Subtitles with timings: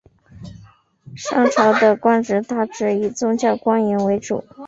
[1.15, 4.43] 商朝的官职大致以宗教官员为主。